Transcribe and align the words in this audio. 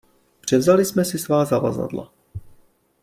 Převzali 0.41 0.85
jsem 0.85 1.05
si 1.05 1.19
svá 1.19 1.45
zavazadla. 1.45 2.11